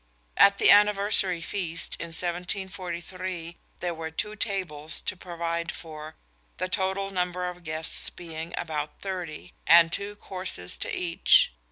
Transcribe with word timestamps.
At 0.35 0.57
the 0.57 0.71
anniversary 0.71 1.41
feast 1.41 1.95
in 1.99 2.07
1743 2.07 3.55
there 3.81 3.93
were 3.93 4.09
two 4.09 4.35
tables 4.35 4.99
to 5.01 5.15
provide 5.15 5.71
for, 5.71 6.15
the 6.57 6.67
total 6.67 7.11
number 7.11 7.47
of 7.47 7.63
guests 7.63 8.09
being 8.09 8.55
about 8.57 8.99
thirty, 9.03 9.53
and 9.67 9.91
two 9.91 10.15
"corses" 10.15 10.79
to 10.79 10.89
each. 10.91 11.51